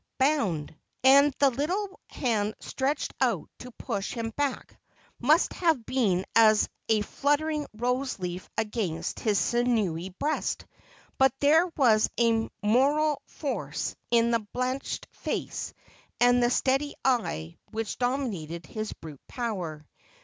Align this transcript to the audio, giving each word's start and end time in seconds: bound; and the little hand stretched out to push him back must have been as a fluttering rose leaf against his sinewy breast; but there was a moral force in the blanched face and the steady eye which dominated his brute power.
bound; 0.17 0.75
and 1.03 1.31
the 1.37 1.51
little 1.51 1.99
hand 2.09 2.55
stretched 2.59 3.13
out 3.21 3.47
to 3.59 3.69
push 3.73 4.13
him 4.15 4.31
back 4.31 4.75
must 5.19 5.53
have 5.53 5.85
been 5.85 6.25
as 6.35 6.67
a 6.89 7.01
fluttering 7.01 7.67
rose 7.75 8.17
leaf 8.17 8.49
against 8.57 9.19
his 9.19 9.37
sinewy 9.37 10.09
breast; 10.09 10.65
but 11.19 11.31
there 11.39 11.67
was 11.77 12.09
a 12.19 12.49
moral 12.63 13.21
force 13.27 13.95
in 14.09 14.31
the 14.31 14.39
blanched 14.53 15.05
face 15.11 15.71
and 16.19 16.41
the 16.41 16.49
steady 16.49 16.95
eye 17.05 17.55
which 17.69 17.99
dominated 17.99 18.65
his 18.65 18.93
brute 18.93 19.21
power. 19.27 19.87